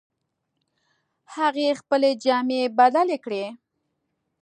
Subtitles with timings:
[1.35, 3.45] هغې خپلې جامې بدلې کړې